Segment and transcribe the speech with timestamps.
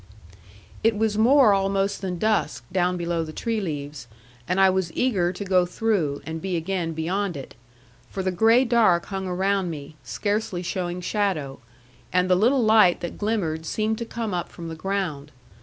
[0.83, 4.07] 'It was more almost than dusk, down below the tree leaves,
[4.47, 7.53] and I was eager to go through, and be again beyond it.
[8.09, 11.59] For the gray dark hung around me, scarcely showing shadow;
[12.11, 15.29] and the little light that glimmered seemed to come up from the ground.